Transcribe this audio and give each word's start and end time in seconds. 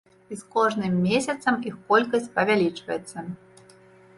І 0.35 0.35
з 0.37 0.41
кожным 0.55 0.95
месяцам 1.09 1.59
іх 1.73 1.77
колькасць 1.91 2.33
павялічваецца. 2.39 3.17